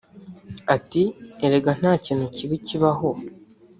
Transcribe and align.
Ati″ 0.75 1.03
Erega 1.45 1.71
nta 1.79 1.93
kintu 2.05 2.25
kibi 2.35 2.57
kibaho 2.67 3.09